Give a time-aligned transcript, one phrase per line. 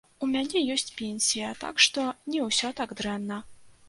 [0.25, 2.05] У мяне ёсць пенсія, так што
[2.37, 3.39] не ўсё так дрэнна.